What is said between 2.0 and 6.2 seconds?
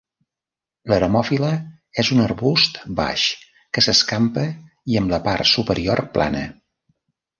és un arbust baix que s'escampa i amb la part superior